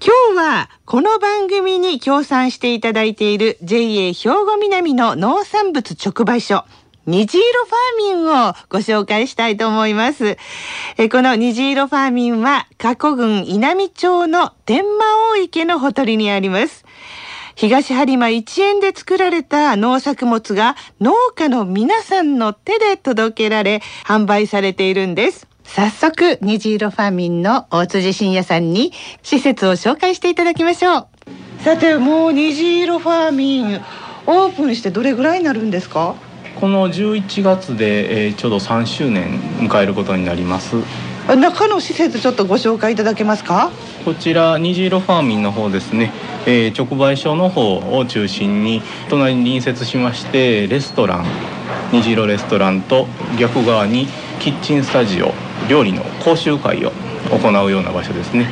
[0.00, 6.64] 今日はこの番組に協賛していただいている JA 兵庫南の農産物直売所
[7.06, 10.38] 虹色ファーミンをご紹介したいと思います。
[10.96, 16.84] えこの虹色ファーミンは加古郡稲美町の天満大池のほとりにあります。
[17.56, 25.46] 東播磨一円で作られた農作物が農家の皆さんの手で届けられ販売されているんです。
[25.64, 31.06] 早速虹色ファーミンの大辻信也さんに施設を紹介していただきましょう。
[31.62, 33.80] さてもう虹色ファーミン
[34.26, 36.14] オープンしてどれぐらいになるんですか？
[36.60, 40.76] この11月で、えー、ちょうど3周年迎えることになります。
[41.26, 43.70] 中の施設ちょっとご紹介いただけますか？
[44.04, 46.12] こちら虹色ファーミンの方ですね、
[46.46, 51.24] えー、直売所の方を中心に隣に隣接しましてレストラン
[51.92, 53.06] 虹色レストランと
[53.38, 54.06] 逆側に
[54.40, 55.32] キッチンスタジオ
[55.68, 56.92] 料理の講習会を
[57.30, 58.46] 行うような場所ですね。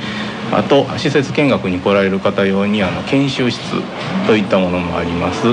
[0.53, 3.61] あと施設見学に来られる方用にあの研修室
[4.27, 5.45] といったものもあります。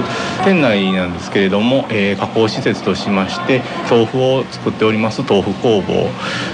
[0.43, 6.09] 店内なんですけれども、えー、加工施設としまして豆腐を作っております豆腐工房。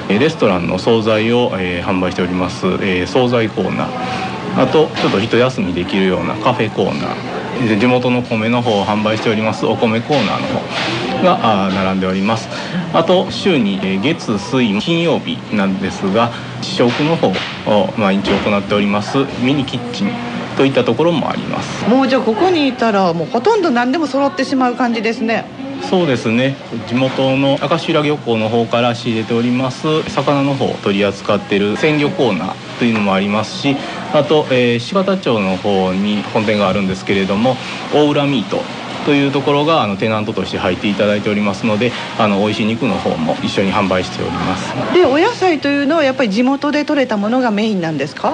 [0.09, 4.61] レストランの惣菜を、えー、販売しております、えー、惣菜コーナー。
[4.61, 7.35] あとちょっと一休みできるようなカフェコーナー。
[7.79, 12.47] 地元の米の方を販売しておりますお米コーナーの方が並んでおります。
[12.93, 16.31] あと週に月水金曜日なんですが
[16.61, 20.09] 試食の方を毎日行っておりますミニキッチン
[20.55, 21.87] といったところもあります。
[21.89, 25.45] もうじゃあここにいたらもうほとんど何でも揃ってしまう感じですね。
[25.89, 26.55] そうですね。
[26.87, 33.75] 地元の明石浦漁港の方から仕入れております魚の方を取り扱っている鮮魚コーナーというのもありますし
[34.13, 37.55] あと、えー、柴田町の方に本店があるんですけれども
[37.93, 38.61] 大浦ミート
[39.05, 44.73] というところがあのテナントとして入っていただいておりますのであの美味しい肉の方も一緒に販売しております。
[44.93, 48.33] でお野菜というのはやっぱり地元で採れたものがメインなんですか？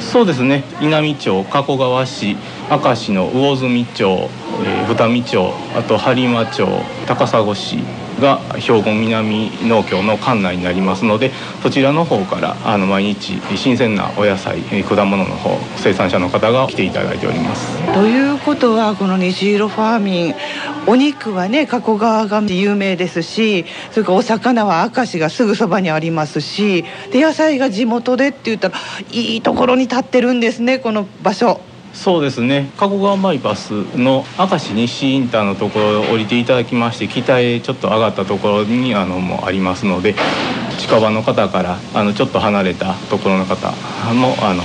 [0.00, 0.64] そうですね。
[0.80, 2.36] 稲美町加古川市
[2.70, 4.30] 明石の魚住町、
[4.64, 6.66] えー、二見町あと播磨町
[7.06, 7.78] 高砂市
[8.20, 11.32] が兵庫南農協の管内になりますので
[11.62, 17.76] そちらの方からあの毎日新鮮なお野菜果物の方生産者の方が来ていただいております。
[17.92, 20.34] ということはこの虹色ファーミン
[20.86, 28.74] お肉はね加古川が有名ですしそれからお魚は明石がすぐそばにありますしで野菜が地元でって言ったら
[29.10, 31.60] いいところに立ってるんですねこの場所。
[31.92, 40.14] そうですね加古川バイパスの明石西インターのところを降りていただきまして北へちょっと上がったところにあのもありますので
[40.78, 43.70] 近場の方からあのちょっと離れたところの方
[44.14, 44.62] もあの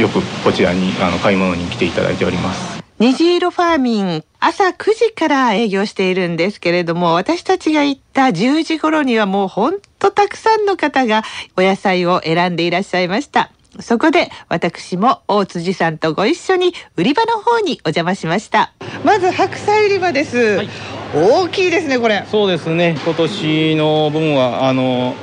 [0.00, 2.78] よくこちらにあの買い物に来ていただいております。
[3.00, 11.22] 虹色ファーミン朝9時から営業しているんですけれども私たちが行った10時頃にはもうほんとたくさんの方が
[11.56, 18.72] お野菜を選んでいらっしゃいましたそこで私も大辻さんとご一緒に売り場の方にお邪魔しました。
[19.04, 20.68] まず白菜売り場です、はい、
[21.14, 22.24] 大きいですねこれ。
[22.30, 22.96] そうですね。
[23.04, 25.14] 今年の分はあの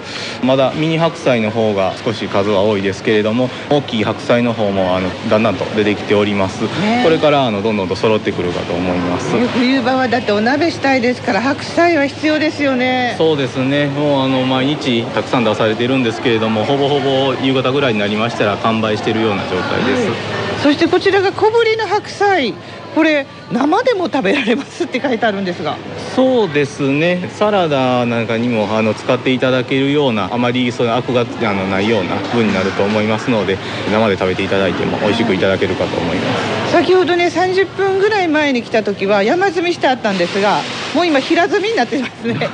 [0.43, 9.35] まだミニ白菜の方が少し数は多いですけれども大きい白菜の方もあのだんだんと出てきております、ね、これからあのどんどんと揃ってくるかと思います。
[9.49, 13.15] 冬場はだってお鍋したいですから白菜は必要ですよね。
[13.17, 13.87] そうですね。
[13.87, 20.17] もうあの毎日たくさん出されているんですけれどもほぼほぼ夕方ぐらいになりましたら完売しているような状態です、はい、
[20.63, 22.53] そしてこちらが小ぶりの白菜
[22.95, 25.77] これ生でも食べられますって書いてあるんですが。
[26.15, 27.29] そうですね。
[27.33, 33.57] サラダなんかにもあの使っていただけるようなあまりそのアクがあのないような分になると思いますので
[33.91, 36.37] 生で食べていただいても美味しくいただけるかと思いま
[36.67, 36.71] す。
[36.71, 40.61] 先ほどね30分ぐらい前に来た時は山積みしてあったんですが
[40.93, 42.49] もう今平積みになってますね。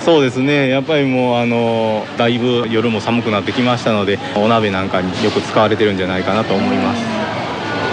[0.00, 0.68] そうですね。
[0.68, 7.13] やっぱりもうあのだいぶ夜も寒くなってきましたのでお鍋なんかによく使われてるんじゃないかなと思います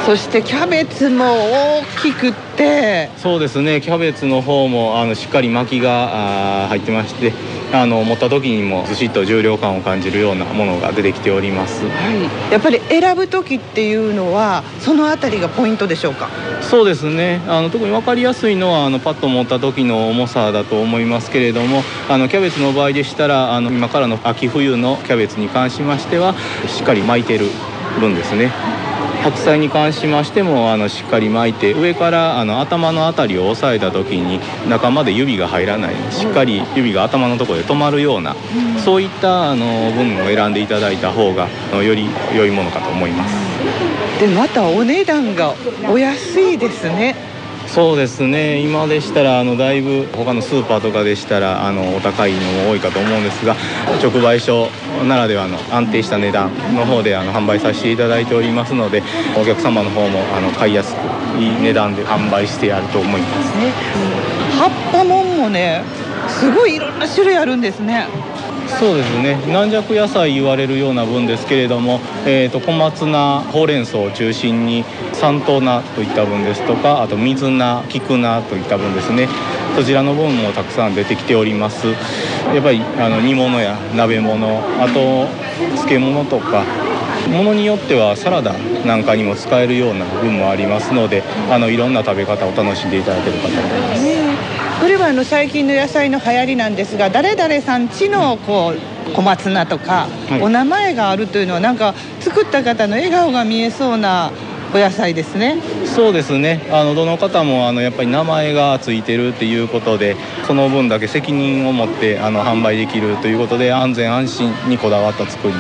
[0.06, 3.10] そしてキャベツも大きくって。
[3.18, 3.82] そうですね。
[3.82, 7.34] キャベツの方もあのしっかり巻きが入ってまして
[7.72, 11.90] あの持った時にもずしっと重量感を感じるようなものが出てきております、は
[12.50, 16.30] い、やっぱり選ぶ時っていうのはそのあたりがポイントでしょうか？
[16.62, 17.42] そうですね。
[17.48, 26.36] あの特に分かりやすいのはあのパッと持った時の重さだと思いますけれどもあのキャベツの場合でしたらあの今からの秋冬のキャベツに関しましては
[26.68, 27.46] しっかり巻いてる
[28.00, 28.52] 分ですね
[29.24, 38.36] 白菜に関しましてもあのしっかり巻いて上からあの頭の辺りを押さえた時に中まで指が入らないしっかり指が頭のところで止まるような、
[38.84, 41.48] そういったあの分を選んでいただいた方が
[41.82, 43.36] より良いものかと思います。
[44.20, 45.54] でまたお値段が
[45.88, 47.31] お安いですね。
[47.74, 48.60] そうですね。
[48.60, 53.56] 今でしたらあのだいぶ他のスーパーとかでしたらあのお高いのも多いかと思うんですが
[54.04, 54.68] 直売所
[55.08, 59.02] ならではの安定した値段の方であの販売させていただいておりますので
[59.42, 63.72] お客様の方もあの買いやすくいい値段で販売してやると思いますね、
[64.52, 65.82] 葉っぱもんもね
[66.28, 68.08] すごいいろんな種類あるんですね。
[68.80, 69.38] そうですね。
[69.48, 74.84] 軟弱野菜言われるような分ですけれども、えーと、小松菜ほうれん草を中心に
[75.14, 79.28] 三等菜といった分ですとかあと水菜菊菜といった分ですね。
[79.76, 81.88] そちらの分もたくさん出てきております。
[81.88, 85.28] やっぱりあの煮物や鍋物あと
[85.76, 86.66] 漬物とか
[87.30, 88.54] ものによってはサラダ
[88.86, 94.11] なんかにも使えるような分もありますのであのいろんな食べ方を楽しんでいただけるかと思います。
[94.82, 100.08] これはあの最近の野菜の流行りなんですが誰々さんちのこう小松菜とか、
[100.42, 104.32] お名前があるというのはなんか作った方の笑顔が見えそうな
[104.74, 105.62] お野菜ですね。
[105.86, 106.68] そうですね。
[106.72, 110.16] あのどの方もあのやっぱり名前がついてるっていうことで
[110.48, 115.54] その分だけ責任を持ってあの販売できるということで安全安心にこだわった作り。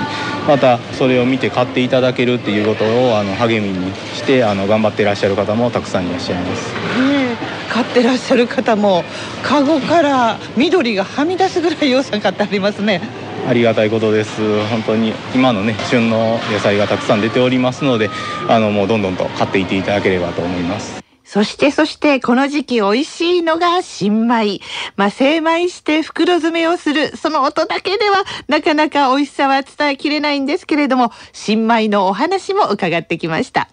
[0.48, 7.51] またそれを見て買っていただけるっていうことをあの励みにしてあの頑張っていらっしゃる方もたくさんいらっしゃいます。
[7.72, 9.04] 買ってらっしゃる方も
[9.44, 13.02] カゴから緑がはみ出すぐらい良さ買ってありますね
[13.48, 18.10] ありがたいことです本当に今のね旬の野菜がたくさん出ておりますので
[18.50, 24.60] あのもうどんどんと買っていっていただければと思いますそしてそしてこの時期美味しいのが新米。
[24.98, 33.70] まあ精米して袋詰めをするその音だけではなかなか美味しさは伝えきれないんですけれども新米のお話も伺ってきました。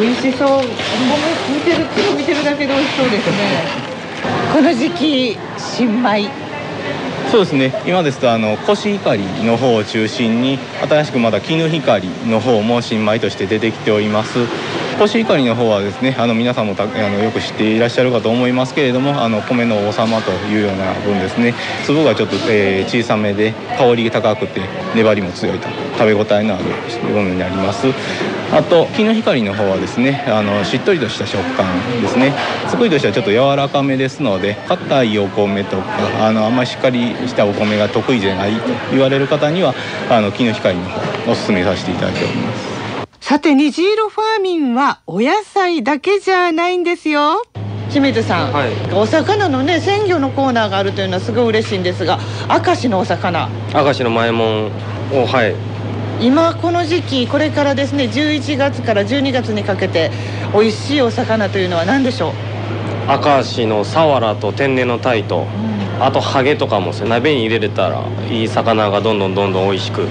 [0.00, 0.62] 美味しそう。
[0.62, 1.84] 見てる、
[2.16, 3.88] 見てるだけで美味しそうですね。
[4.52, 6.48] この時期、新米。
[7.30, 10.58] そうですね今ですとあのコシヒカリの方を中心に
[10.88, 14.46] 新しくまだ絹光の方も新米として出てきております
[14.98, 21.52] コシヒカリの方はですねあの皆さんもたあのよく知っていらっしゃるかと思いますけれどもあの米の王様というような分ですね
[21.84, 24.62] 粒がちょっと、えー、小さめで香りが高くて
[24.94, 25.68] 粘りも強いと
[25.98, 26.64] 食べ応えのある
[27.12, 27.88] ものになります
[28.50, 31.66] あと日の光の方はですねあのしっとりとした食感
[32.00, 32.32] ですね。
[32.68, 38.60] 作りとしてはちょっと柔らかめですので硬いお米とかあのあんまりしっかりしたお米が得意じゃないと
[38.90, 39.74] 言われる方には
[40.10, 42.78] あの日の光の方おすすめさせていただいております。
[43.20, 47.42] さて虹色ファーミンはお野菜だけじゃないんですよ。
[47.90, 52.18] 清水さん、はい、お魚のね鮮魚のコーナーがあるというのはすごい嬉しいんですが
[52.48, 53.48] 明石のお魚。
[53.74, 54.66] 明石の前門
[55.12, 55.54] をはい
[56.20, 60.10] 今この時期これからですね11月から12月にかけて
[60.52, 62.32] 美味しいお魚というのは何でしょう？
[63.08, 65.46] 明石のサワラと天然のタイと、
[65.96, 70.06] うん、あとハゲとかも鍋に入れれたらいい魚がどんどんどんどん美味しく。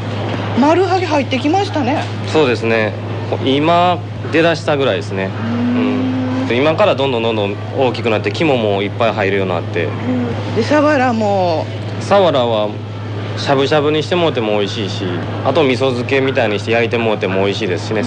[0.59, 2.03] 丸ハゲ入ってきましたね。
[2.33, 2.93] そうですね。
[3.45, 3.99] 今
[4.31, 5.29] 出だしたぐらいですね。
[6.49, 6.55] うん。
[6.55, 9.89] 今からどんどんどんどん大きくなって肝もいっぱい入るようになって。
[10.55, 11.65] でサワラも。
[11.99, 12.69] サワラは
[13.37, 15.05] しゃぶしゃぶにしてもうても美味しいし
[15.45, 18.01] あと味噌漬けみたいにして焼いてもうても美味しいですしね。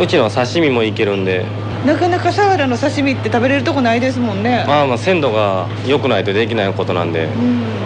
[0.00, 1.44] うちのは刺身もいけるんで。
[1.86, 4.64] なかなかサワラの刺身って食べれるとこないですもんね。
[4.66, 7.24] まあまあ鮮度が良くないとできないことなんで。
[7.24, 7.76] うん。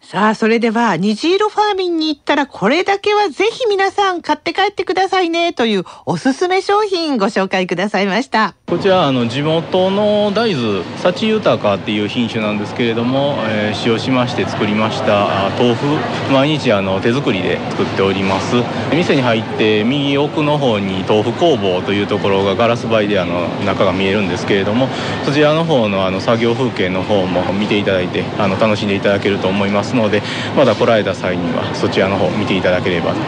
[0.00, 8.54] さあ、それでは、虹色ファーミンに行ったら、これだけはぜひ皆さん買って帰ってくださいね、というおすすめ商品ご紹介くださいました。
[8.66, 15.86] こちら、あの、地元の大豆、幸豊っていう品種なんですけれども、えー、使用しまして作りました豆腐、
[16.32, 18.56] 毎日あの手作りで作っております。
[18.90, 24.88] 店に入って右奥の方に豆腐工房というところがガラス張りであの中が見えるんですけれども、
[25.26, 30.22] そちらの方のあの作業風景の方も見ていただいて、あの楽しんでいただけると思いますので
[30.56, 33.20] まだ来られた際にはそちらの方見ていただければと、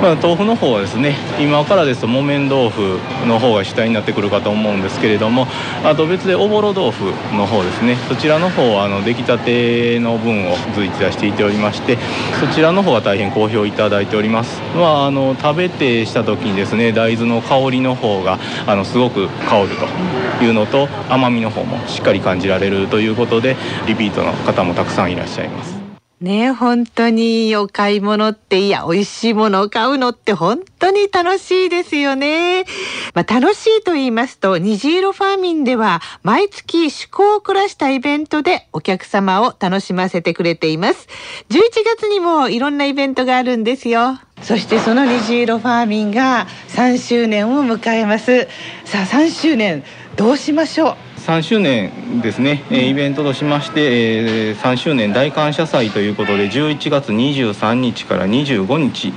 [0.00, 5.46] まあ、豆腐の方はですね今からですと木綿豆腐の方が主体になってくるかと思う思うんですけれども
[5.84, 7.96] あと別でおぼろ豆腐の方ですね。
[8.08, 11.98] そちらの方はあの出来たての分を随一出していておりまして
[12.40, 14.60] そちらの方は大変好評いただいております。
[14.76, 19.68] まああの食べてした時にですね大豆の香りの方があのすごく香る
[20.38, 25.79] というのと甘みの方もしっかり感じられるということでリピートの方もたくさんいらっしゃいます。
[26.20, 32.64] ね本当にお買い物っていや美味しいものを買うのって本当に楽しいですよね。
[33.14, 41.08] まあ、楽しいと言いますと虹色ファーミンでは毎月趣向を凝らしたイベントでお客様を楽しませてくれています。
[41.48, 44.20] 11月にもいろんなイベントがあるんですよ。
[44.42, 48.48] そしてその虹色ファーミンが3周年を迎えます。
[48.84, 49.84] さあ3周年
[50.16, 59.12] どうしましょう？3周年ですね、えイベントとしまして、えー、3周年大感謝祭ということで11月23日から25日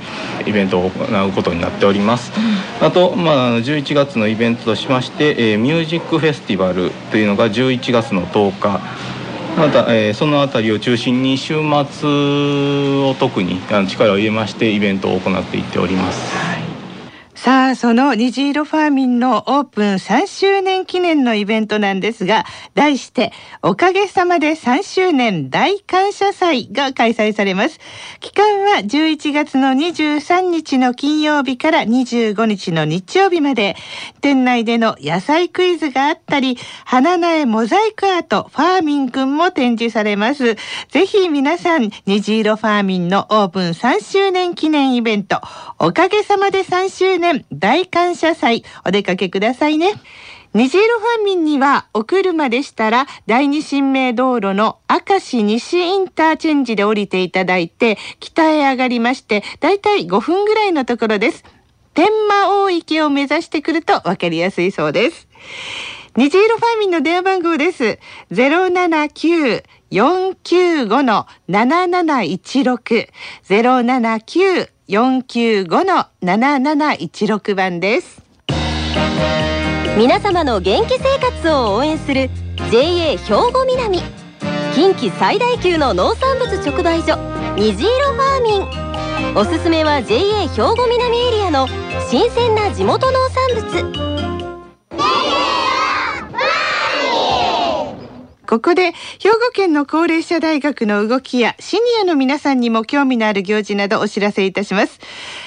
[0.46, 2.32] イベントを行うことになっております。
[2.80, 8.80] あと、まあ、11月のイベントとしまして、えー、ミュージックフェスティバルというのが11月の10日。
[9.56, 16.53] また、えー、その辺りを中心に週末を特にあの力を入れましてイベントを行っていっております。
[17.44, 27.80] さあ、その虹色ファーミンのオープン3周年記念のイベントなんですが、題して、おかげさまで3周年大感謝祭が開催されます。
[28.20, 33.76] 期間は11月の23日の金曜日から25日の日曜日まで、
[34.22, 40.56] 店内での野菜クイズがあったり、花苗モザイクアート、ファーミンくんも展示されます。
[40.88, 45.42] ぜひ皆さん、虹色ファーミンのオープン3周年記念イベント、
[45.78, 49.92] おかげさまで3周年大感謝祭お出かけくださいね。
[50.54, 61.44] 虹色ファンミンにはお車でしたら第二新名道路の明石西インターチェンジで降りていただいて北へ上がりましてだいたい5分ぐらいのところです。
[61.94, 65.28] 天満大池を目指してくるとわかりやすいそうです。
[66.16, 67.98] 虹色ファンミンの電話番号です。
[68.30, 73.08] 079 495 7716
[73.48, 78.22] 079 495-7716番です。
[79.96, 82.28] 皆様の元気生活を応援する
[82.70, 84.02] JA 兵庫南。
[84.74, 87.16] 近畿最大級の農産物直売所
[87.56, 88.64] 虹色ファーミン。
[89.36, 91.66] おすすめは JA 兵庫南エリアの
[92.10, 94.13] 新鮮な地元農産物。
[98.54, 105.00] ここで兵庫県の高齢者大学の動きやシニアの皆さんにも興味のある行事などお知らせいたします。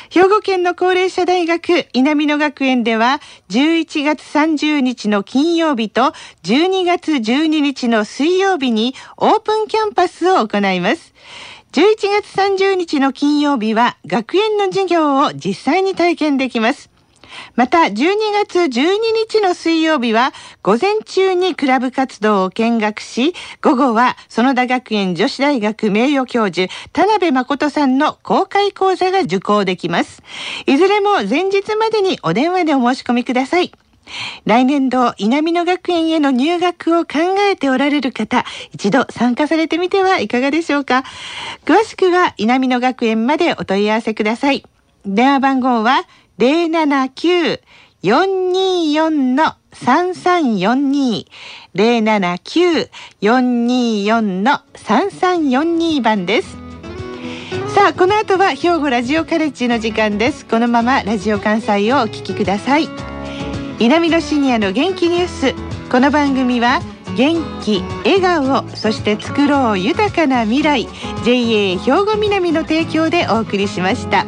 [0.09, 6.11] 兵庫県の高齢者大学稲美野学園では11月30日の金曜日と
[6.43, 11.13] 12月12日の水曜日にオープンキャンパスを行います。
[11.71, 16.89] 11月30日の金曜日は学園の授業を実際に体験できます。
[17.55, 17.93] また12
[18.45, 18.69] 月12
[19.29, 30.21] 日の水曜日は午前中にクラブ活動を見学し午後は園田学園女子大学名誉教授田辺誠さんの公開講座が受講できます。
[30.65, 33.71] いずれも前日までにお電話でお申し込みください。
[34.45, 37.19] 来年度稲美野学園への入学を考
[37.51, 41.03] えておられる方一度参加されてみてはいかがでしょうか。
[41.65, 44.63] 詳しくは稲美野学園までお問い合わせください。
[45.05, 46.03] 電話番号は
[46.37, 51.25] 079-424の3342
[51.75, 56.57] 079-424の3342番です。
[57.75, 60.45] さあこの後は兵庫ラジオカレッジの時間です。
[60.45, 62.89] このままラジオ関西をお聞きください。
[63.79, 65.53] 南のシニアの元気ニュース。
[65.91, 66.81] この番組は
[67.15, 70.87] 元気笑顔そして作ろう豊かな未来。
[71.23, 74.25] JA 兵庫南の提供でお送りしました。